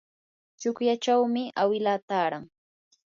[0.59, 2.45] tsukllachawmi awilaa taaran.